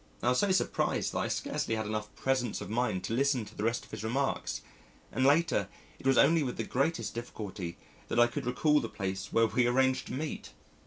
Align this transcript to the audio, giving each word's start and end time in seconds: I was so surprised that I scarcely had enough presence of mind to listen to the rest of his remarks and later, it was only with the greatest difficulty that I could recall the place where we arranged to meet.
I 0.23 0.29
was 0.29 0.39
so 0.39 0.49
surprised 0.51 1.13
that 1.13 1.19
I 1.19 1.27
scarcely 1.27 1.75
had 1.75 1.85
enough 1.85 2.11
presence 2.15 2.59
of 2.59 2.71
mind 2.71 3.03
to 3.03 3.13
listen 3.13 3.45
to 3.45 3.53
the 3.55 3.61
rest 3.63 3.85
of 3.85 3.91
his 3.91 4.03
remarks 4.03 4.61
and 5.11 5.23
later, 5.23 5.69
it 5.99 6.07
was 6.07 6.17
only 6.17 6.41
with 6.41 6.57
the 6.57 6.63
greatest 6.63 7.13
difficulty 7.13 7.77
that 8.07 8.19
I 8.19 8.25
could 8.25 8.47
recall 8.47 8.79
the 8.79 8.89
place 8.89 9.31
where 9.31 9.45
we 9.45 9.67
arranged 9.67 10.07
to 10.07 10.13
meet. 10.13 10.53